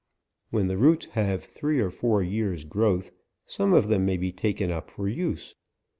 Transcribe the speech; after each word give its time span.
When 0.49 0.65
the 0.65 0.77
roots 0.77 1.05
have 1.11 1.43
three 1.43 1.79
or 1.79 1.91
four 1.91 2.23
years 2.23 2.63
growth, 2.65 3.11
some 3.45 3.71
of 3.71 3.87
them 3.87 4.03
may 4.03 4.17
be 4.17 4.31
taken 4.31 4.71
up 4.71 4.89
for 4.89 5.07
use. 5.07 5.53